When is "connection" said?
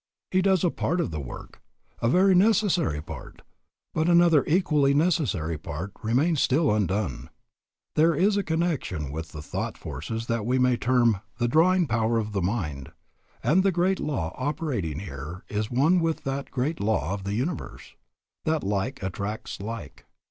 8.45-9.11